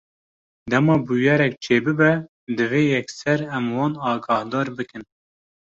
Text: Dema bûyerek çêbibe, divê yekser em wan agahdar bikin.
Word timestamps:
Dema 0.71 0.95
bûyerek 1.05 1.53
çêbibe, 1.63 2.11
divê 2.55 2.81
yekser 2.93 3.39
em 3.57 3.65
wan 3.75 3.93
agahdar 4.11 4.67
bikin. 4.77 5.03